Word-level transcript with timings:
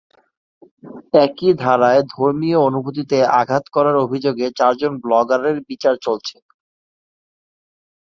একই 1.21 1.51
ধারায় 1.63 2.01
ধর্মীয় 2.13 2.57
অনুভূতিতে 2.67 3.17
আঘাত 3.41 3.63
করার 3.75 3.95
অভিযোগে 4.05 4.47
চারজন 4.59 4.91
ব্লগারের 5.03 5.57
বিচার 5.69 5.95
চলছে। 6.05 6.35